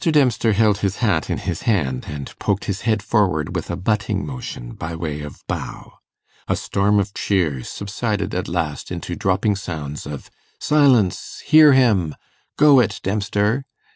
[0.01, 4.25] Dempster held his hat in his hand, and poked his head forward with a butting
[4.25, 5.99] motion by way of bow.
[6.47, 12.15] A storm of cheers subsided at last into dropping sounds of 'Silence!' 'Hear him!'
[12.57, 13.63] 'Go it, Dempster!